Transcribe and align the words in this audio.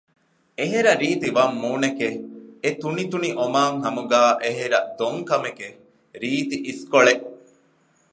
އެހެރަ 0.59 0.91
ރީތި 1.01 1.29
ވަށް 1.37 1.55
މޫނެކެވެ! 1.61 2.17
އެތުނިތުނި 2.63 3.29
އޮމާން 3.39 3.77
ހަމުގައި 3.85 4.33
އެހެރަ 4.43 4.79
ދޮން 4.97 5.21
ކަމެކެވެ! 5.29 5.77
ރީތި 6.21 6.57
އިސްކޮޅެއް 6.67 7.25